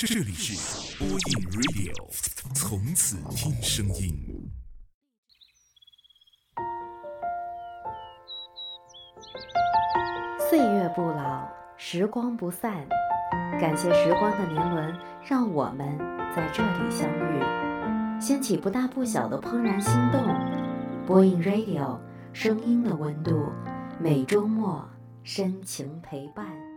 [0.00, 1.18] 这里是播音
[1.50, 1.92] Radio，
[2.54, 4.48] 从此听声音。
[10.48, 12.86] 岁月不老，时光不散。
[13.60, 15.98] 感谢时光的年轮，让我们
[16.32, 20.22] 在这里相遇，掀起不大不小的怦然心动。
[21.08, 21.98] 播音 Radio，
[22.32, 23.50] 声音的温度，
[23.98, 24.88] 每周末
[25.24, 26.67] 深情陪伴。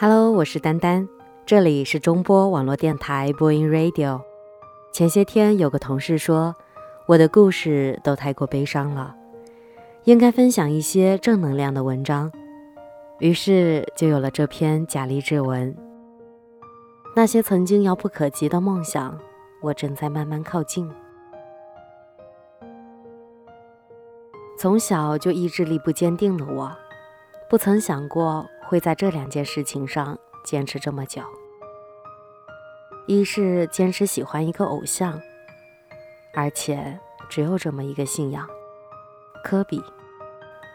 [0.00, 1.08] Hello，我是丹丹，
[1.44, 4.20] 这里是中波网络电台播音 Radio。
[4.92, 6.54] 前些天有个同事说，
[7.06, 9.16] 我的故事都太过悲伤了，
[10.04, 12.30] 应该分享一些正能量的文章，
[13.18, 15.76] 于是就有了这篇假励志文。
[17.16, 19.18] 那些曾经遥不可及的梦想，
[19.60, 20.88] 我正在慢慢靠近。
[24.56, 26.70] 从小就意志力不坚定的我，
[27.50, 28.48] 不曾想过。
[28.68, 31.22] 会在这两件事情上坚持这么久，
[33.06, 35.18] 一是坚持喜欢一个偶像，
[36.34, 38.46] 而且只有这么一个信仰——
[39.42, 39.82] 科比。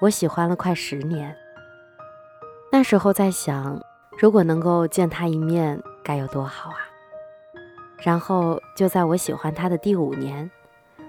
[0.00, 1.36] 我喜欢了快十年，
[2.70, 3.82] 那时候在想，
[4.16, 6.78] 如果能够见他一面，该有多好啊！
[7.98, 10.48] 然后就在我喜欢他的第五年，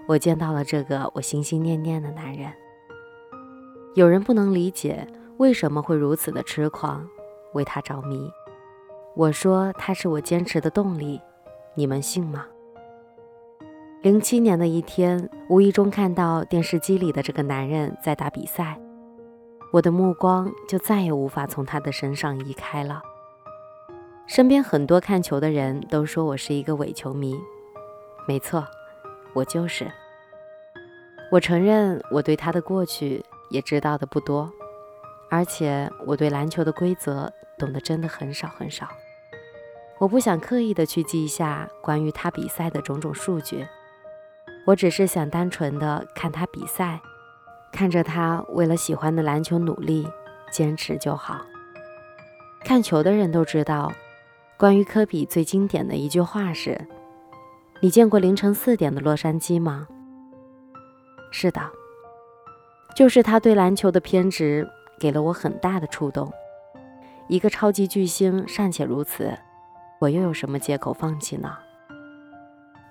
[0.08, 2.52] 我见到了这个我心心念念的男人。
[3.94, 5.08] 有人不能理解。
[5.38, 7.08] 为什么会如此的痴狂，
[7.54, 8.32] 为他着迷？
[9.16, 11.20] 我说他是我坚持的动力，
[11.76, 12.46] 你们信吗？
[14.02, 18.80] 零七年的一天，无意中看到电视机里的这个男人在打比赛，
[19.72, 23.02] 我的目光就再也无法从他的身上移开了。
[24.28, 27.38] 身边很多看球的人都说我是一个伪球迷，
[28.28, 28.66] 没错，
[29.34, 29.92] 我就是。
[31.32, 34.52] 我承认我对他的过去也知道的不多。
[35.32, 38.90] 而且我对篮球的规则懂得真的很少很少，
[39.98, 43.66] 我不想刻意的去记下关于他比赛的种种数据，
[44.66, 47.00] 我只是想单纯的看他比赛，
[47.72, 50.06] 看着他为了喜欢的篮球努力
[50.52, 51.46] 坚持就好。
[52.66, 53.90] 看球的人都知道，
[54.58, 56.78] 关于科比最经典的一句话是
[57.80, 59.88] ：“你见过凌晨四点的洛杉矶吗？”
[61.32, 61.62] 是的，
[62.98, 64.68] 就是他对篮球的偏执。
[65.02, 66.32] 给了我很大的触动。
[67.28, 69.36] 一个超级巨星尚且如此，
[70.00, 71.58] 我又有什么借口放弃呢？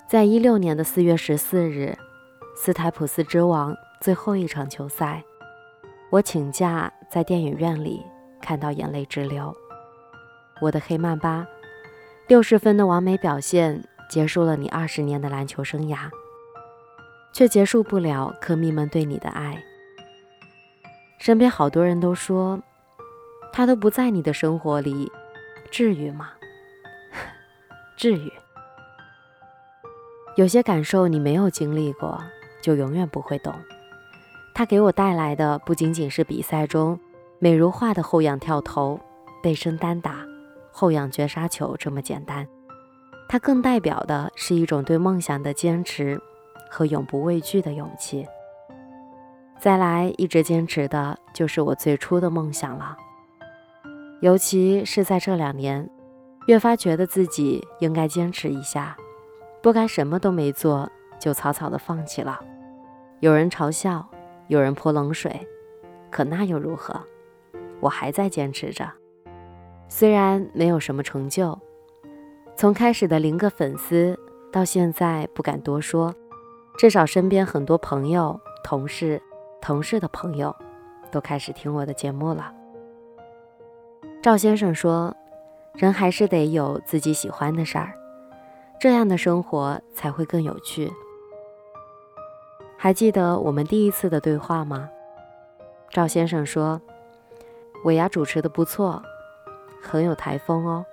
[0.09, 1.97] 在一六年的四月十四日，
[2.57, 5.23] 斯台普斯之王最后一场球赛，
[6.11, 8.05] 我请假在电影院里
[8.41, 9.55] 看到眼泪直流。
[10.61, 11.47] 我的黑曼巴，
[12.27, 16.11] 六十分的完美表现结束了你二十年的篮球生涯，
[17.33, 19.63] 却结束不了科迷们对你的爱。
[21.21, 22.59] 身边好多人都说，
[23.53, 25.13] 他都不在你的生活里，
[25.71, 26.31] 至于吗？
[27.95, 28.33] 至于。
[30.37, 32.19] 有些感受你没有经历过，
[32.63, 33.55] 就永远不会懂。
[34.55, 36.99] 他给我带来的不仅仅是比赛中
[37.39, 38.99] 美如画的后仰跳投、
[39.43, 40.25] 背身单打、
[40.73, 42.49] 后仰绝杀球这么简单，
[43.29, 46.19] 它更代表的是一种对梦想的坚持
[46.71, 48.27] 和永不畏惧的勇气。
[49.61, 52.97] 再来，一直坚持的就是我最初的梦想了。
[54.23, 55.87] 尤其是在这两年，
[56.47, 58.97] 越发觉得自己应该坚持一下，
[59.63, 62.41] 不该什么都没做就草草的放弃了。
[63.21, 64.09] 有人嘲笑，
[64.49, 65.47] 有人泼冷水，
[66.11, 66.99] 可那又如何？
[67.81, 68.91] 我还在坚持着，
[69.89, 71.59] 虽然没有什么成就，
[72.57, 74.19] 从开始的零个粉丝
[74.51, 76.15] 到现在不敢多说，
[76.79, 79.21] 至少身边很多朋友、同事。
[79.61, 80.55] 同事的朋友
[81.11, 82.53] 都开始听我的节目了。
[84.23, 85.15] 赵先生说
[85.75, 87.93] ：“人还是得有自己喜欢的事儿，
[88.79, 90.91] 这样的生活才会更有趣。”
[92.77, 94.89] 还记得我们第一次的对话吗？
[95.91, 96.81] 赵先生说
[97.85, 99.03] ：“伟牙主持的不错，
[99.83, 100.85] 很有台风哦。”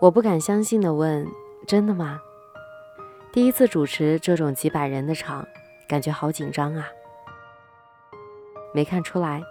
[0.00, 1.26] 我不敢相信的问
[1.66, 2.20] ：“真的吗？
[3.32, 5.46] 第一次主持这种几百人的场？”
[5.88, 6.88] 感觉好紧张啊！
[8.74, 9.42] 没看出来，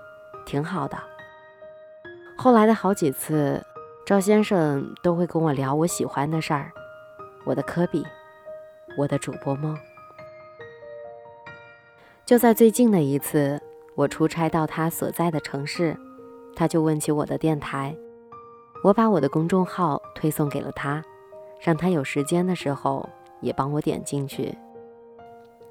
[0.45, 0.97] 挺好的。
[2.37, 3.65] 后来的好几次，
[4.05, 6.71] 赵先生都会跟我聊我喜欢的事儿，
[7.45, 8.05] 我的科比，
[8.97, 9.77] 我的主播梦。
[12.25, 13.61] 就在最近的一次，
[13.95, 15.95] 我出差到他所在的城市，
[16.55, 17.95] 他就问起我的电台，
[18.83, 21.01] 我把我的公众号推送给了他，
[21.61, 23.09] 让他有时间的时候
[23.39, 24.55] 也帮我点进去。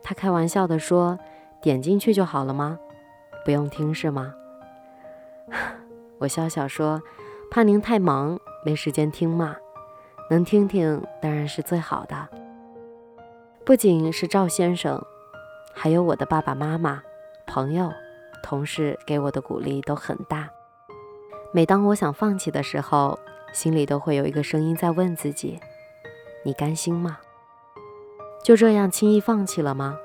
[0.05, 1.19] 他开玩笑地说
[1.61, 2.79] ：“点进去就好了吗？
[3.45, 4.35] 不用听是吗？”
[6.21, 7.03] 我笑笑说
[7.51, 9.57] ：“怕您太忙，没时间听嘛。
[10.31, 12.29] 能听听当然是最好的。”
[13.65, 15.03] 不仅是赵先生，
[15.73, 17.03] 还有我的爸爸妈妈、
[17.47, 17.91] 朋友、
[18.43, 20.51] 同事给我的鼓励都很大。
[21.51, 23.19] 每当我想放弃的时候，
[23.55, 25.59] 心里都会有一个声音在问自己
[26.45, 27.19] ：“你甘心吗？
[28.45, 29.99] 就这样轻易放弃了吗？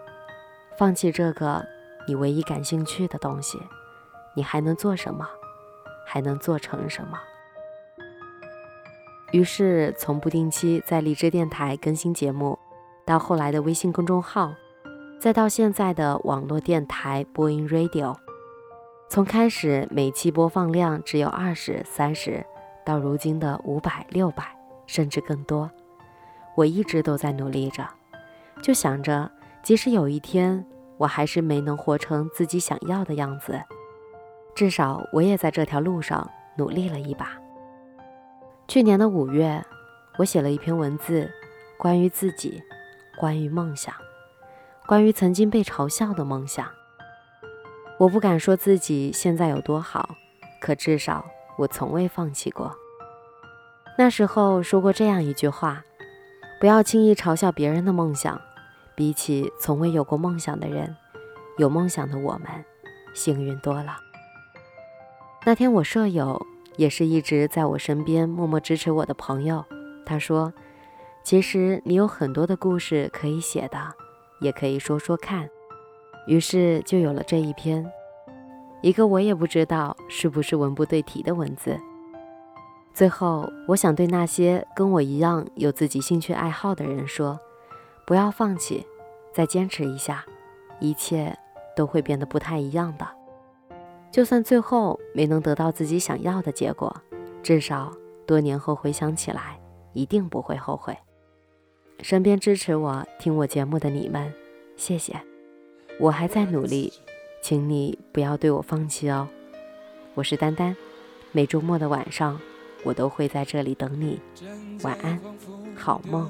[0.78, 1.62] 放弃这个
[2.08, 3.62] 你唯一感兴趣的东西，
[4.34, 5.28] 你还能做什么？
[6.08, 7.20] 还能做成什么？”
[9.34, 12.58] 于是，从不定期在荔枝电台更新节目。
[13.06, 14.54] 到后来的微信公众号，
[15.20, 18.16] 再到现在的网络电台播音 Radio，
[19.10, 22.46] 从开始每期播放量只有二十三十，
[22.86, 24.56] 到如今的五百六百，
[24.88, 25.70] 甚至更多，
[26.56, 27.86] 我一直都在努力着，
[28.62, 29.32] 就想着，
[29.64, 30.66] 即使有一天
[30.98, 33.62] 我还是没能活成自己想要的样子，
[34.56, 37.38] 至少我也在这条路上努力了一把。
[38.68, 39.64] 去年的五月，
[40.18, 41.30] 我写了一篇文字，
[41.78, 42.62] 关于自己。
[43.18, 43.94] 关于梦想，
[44.88, 46.66] 关于曾经被嘲笑的梦想，
[47.98, 50.16] 我不敢说自己现在有多好，
[50.62, 51.26] 可至少
[51.58, 52.74] 我从未放弃过。
[53.98, 55.84] 那时候说过这样一句话：
[56.62, 58.40] 不要轻易嘲笑别人的梦想，
[59.00, 60.94] 比起从未有过梦想的人，
[61.58, 62.50] 有梦想的我们
[63.14, 63.96] 幸运多了。
[65.46, 69.64] 那天我舍友也是一直在我身边默默支持我的朋友，
[70.06, 70.52] 他说。
[71.24, 73.78] 其实你有很多的故事可以写的，
[74.42, 75.48] 也可以说说看。
[76.28, 77.90] 于是就有了这一篇，
[78.82, 81.78] 一个我也不知道是不是文不对题的文字。
[82.94, 87.40] 最后，我想对那些跟我一样有自己兴趣爱好的人说：
[88.10, 88.84] 不要放弃，
[89.32, 90.26] 再坚持一下，
[90.80, 91.38] 一切
[91.76, 93.08] 都会变得不太一样的。
[94.12, 96.92] 就算最后没能得到自己想要的结果，
[97.44, 97.96] 至少
[98.26, 99.62] 多年后回想起来，
[99.94, 100.98] 一定不会后悔。
[102.02, 104.34] 身边支持我、听我节目的你们，
[104.76, 105.16] 谢谢！
[106.00, 106.92] 我还在努力，
[107.44, 109.28] 请你不要对我放弃哦。
[110.16, 110.76] 我是丹丹，
[111.32, 112.42] 每周末的晚上，
[112.84, 114.20] 我都会在这里等你。
[114.82, 115.22] 晚安，
[115.76, 116.28] 好梦。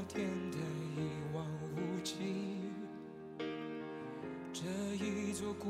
[4.96, 5.68] 一座孤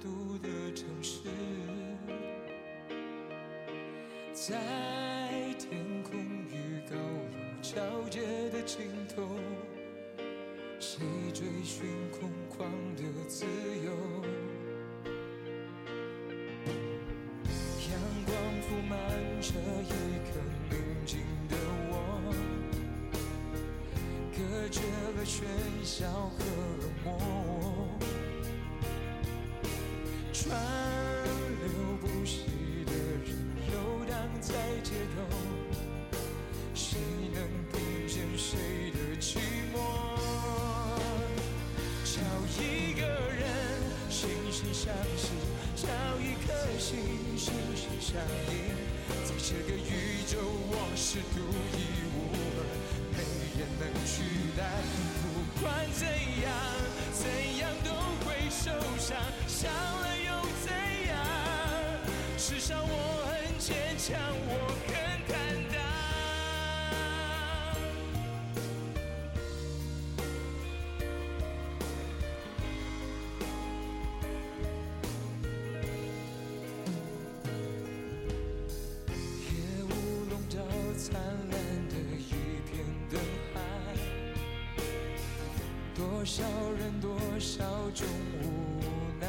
[0.00, 1.20] 独的城市
[4.32, 4.56] 在
[5.58, 6.18] 天空
[6.48, 7.02] 与高楼
[7.60, 8.20] 交界
[8.50, 9.28] 的尽头，
[10.78, 11.00] 谁
[11.34, 12.64] 追寻空旷
[12.96, 13.44] 的自
[13.84, 13.90] 由？
[17.90, 17.92] 阳
[18.24, 18.98] 光铺满
[19.40, 19.48] 这
[19.82, 19.92] 一
[20.24, 20.30] 刻
[20.70, 20.72] 宁
[21.04, 21.56] 静的
[21.90, 21.92] 我，
[24.32, 24.80] 隔绝
[25.16, 25.44] 了喧
[25.84, 26.38] 嚣和
[26.80, 27.69] 冷漠。
[42.60, 43.42] 一个人，
[44.10, 45.32] 惺惺相惜；
[45.76, 45.88] 找
[46.20, 47.00] 一颗心，
[47.36, 48.20] 心心相
[48.52, 48.54] 印，
[49.24, 50.36] 在这个宇宙，
[50.68, 51.40] 我是独
[51.72, 51.80] 一
[52.12, 52.60] 无二，
[53.12, 53.18] 没
[53.58, 54.22] 人能取
[54.56, 54.60] 代。
[55.22, 55.24] 不
[55.62, 56.06] 管怎
[56.42, 56.48] 样，
[57.12, 57.24] 怎
[57.58, 57.90] 样都
[58.24, 59.16] 会受伤，
[59.48, 60.28] 伤了又
[60.64, 60.68] 怎
[61.08, 61.12] 样？
[62.36, 64.52] 至少我很坚强，我
[64.86, 64.92] 很
[65.26, 65.32] 坦
[86.20, 86.42] 多少
[86.78, 88.06] 人，多少种
[88.42, 88.44] 无
[89.18, 89.26] 奈，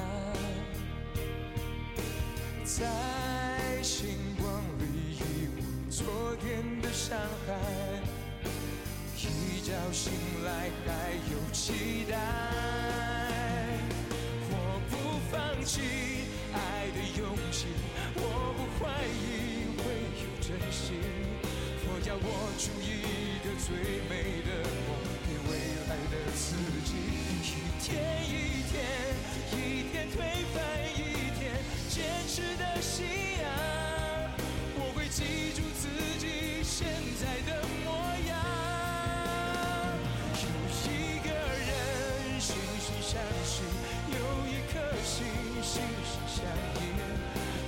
[2.65, 7.17] 在星光里遗忘昨天的伤
[7.47, 7.55] 害，
[9.15, 10.11] 一觉醒
[10.43, 12.17] 来还有期待。
[14.49, 14.53] 我
[14.89, 14.93] 不
[15.31, 15.79] 放弃
[16.51, 17.67] 爱的勇气，
[18.17, 19.81] 我不怀疑会
[20.19, 20.99] 有真心，
[21.85, 23.77] 我要握住一个最
[24.09, 25.10] 美的梦。
[25.51, 25.57] 未
[25.89, 26.55] 来的自
[26.85, 26.95] 己，
[27.43, 27.51] 一
[27.83, 27.91] 天
[28.23, 28.79] 一天，
[29.51, 29.55] 一
[29.91, 30.15] 天推
[30.53, 30.63] 翻
[30.95, 30.97] 一
[31.37, 33.03] 天，坚持的信
[33.41, 33.43] 仰，
[34.79, 35.83] 我会记住自
[36.19, 36.87] 己现
[37.19, 37.91] 在的模
[38.29, 38.31] 样。
[40.39, 40.47] 有
[40.87, 41.27] 一个
[41.67, 43.59] 人心心相惜，
[44.07, 44.15] 有
[44.47, 45.27] 一颗心
[45.61, 46.39] 心心相
[46.79, 46.87] 印。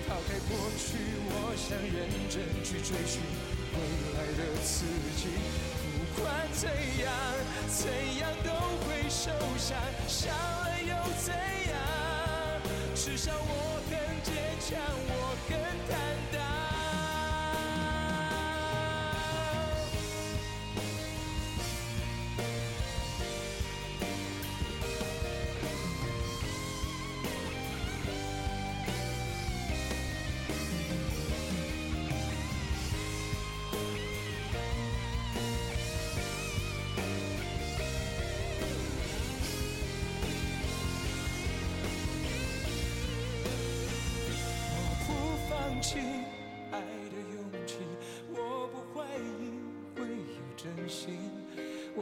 [0.07, 0.95] 抛开过去，
[1.27, 3.19] 我想认真去追寻
[3.73, 3.77] 未
[4.15, 4.85] 来的自
[5.17, 5.72] 己。
[6.15, 7.11] 不管怎样，
[7.67, 7.89] 怎
[8.19, 8.51] 样都
[8.85, 9.77] 会受伤，
[10.07, 11.73] 伤了又怎样？
[12.95, 13.91] 至少我很
[14.23, 14.79] 坚强，
[15.09, 15.51] 我很
[15.89, 15.91] 坦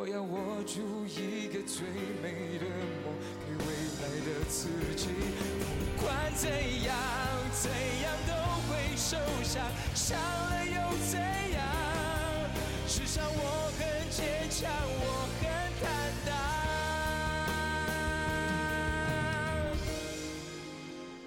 [0.03, 1.85] 我要握住一个最
[2.23, 2.65] 美的
[3.05, 3.13] 梦，
[3.45, 3.65] 给未
[4.01, 4.65] 来的自
[4.97, 5.13] 己。
[5.95, 6.49] 不管怎
[6.81, 6.97] 样，
[7.53, 7.69] 怎
[8.01, 8.33] 样都
[8.65, 9.61] 会受伤，
[9.93, 10.73] 伤了又
[11.05, 11.21] 怎
[11.53, 11.61] 样？
[12.87, 13.79] 至少我很
[14.09, 15.45] 坚强，我很
[15.79, 15.85] 坦
[16.25, 16.33] 荡。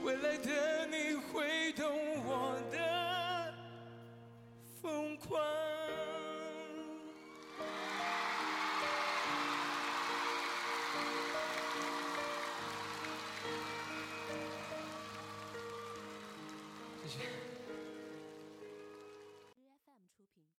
[0.02, 0.50] 未来的
[0.90, 1.86] 你会懂